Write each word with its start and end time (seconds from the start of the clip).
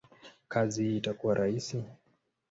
kazi 0.49 0.83
hii 0.83 0.97
itakuwa 0.97 1.33
rahisi? 1.35 1.83